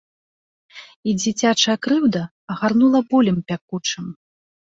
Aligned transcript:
І 1.09 1.13
дзіцячая 1.21 1.75
крыўда 1.87 2.21
агарнула 2.55 2.99
болем 3.13 3.37
пякучым. 3.51 4.05